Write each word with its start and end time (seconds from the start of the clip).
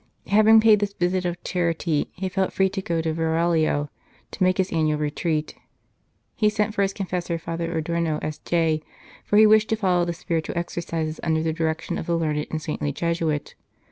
Having 0.25 0.61
paid 0.61 0.79
this 0.79 0.93
visit 0.93 1.25
of 1.25 1.43
charity, 1.43 2.09
he 2.13 2.27
felt 2.27 2.51
free 2.51 2.69
to 2.69 2.81
go 2.81 3.03
to 3.03 3.13
Varallo 3.13 3.87
to 4.31 4.43
make 4.43 4.57
his 4.57 4.71
annual 4.73 4.97
retreat. 4.97 5.53
He 6.35 6.49
sent 6.49 6.73
for 6.73 6.81
his 6.81 6.91
confessor, 6.91 7.37
Father 7.37 7.77
Adorno, 7.77 8.17
S.J., 8.23 8.81
for 9.23 9.37
he 9.37 9.45
wished 9.45 9.69
to 9.69 9.75
follow 9.75 10.03
the 10.03 10.13
spiritual 10.13 10.57
exercises 10.57 11.19
under 11.21 11.43
the 11.43 11.53
direction 11.53 11.99
of 11.99 12.07
the 12.07 12.17
learned 12.17 12.47
and 12.49 12.59
saintly 12.59 12.91
Jesuit. 12.91 13.53